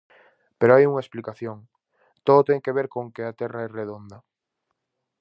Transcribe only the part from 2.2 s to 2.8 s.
todo ten que